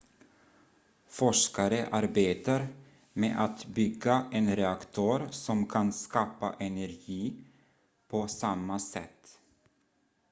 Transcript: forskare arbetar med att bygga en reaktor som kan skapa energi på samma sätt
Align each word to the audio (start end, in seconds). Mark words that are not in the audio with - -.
forskare 1.07 1.87
arbetar 1.91 2.67
med 3.13 3.41
att 3.43 3.65
bygga 3.65 4.25
en 4.31 4.55
reaktor 4.55 5.27
som 5.31 5.65
kan 5.65 5.93
skapa 5.93 6.55
energi 6.59 7.33
på 8.07 8.27
samma 8.27 8.79
sätt 8.79 9.39